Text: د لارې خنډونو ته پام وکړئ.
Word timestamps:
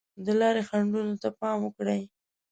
د 0.25 0.27
لارې 0.39 0.61
خنډونو 0.69 1.13
ته 1.21 1.29
پام 1.39 1.57
وکړئ. 1.63 2.01